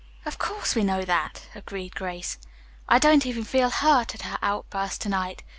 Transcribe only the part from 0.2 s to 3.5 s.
"Of course, we know that," agreed Grace. "I don't even